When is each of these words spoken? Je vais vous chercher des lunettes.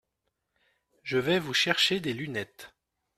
Je 1.03 1.19
vais 1.19 1.37
vous 1.37 1.53
chercher 1.53 1.99
des 1.99 2.13
lunettes. 2.13 2.73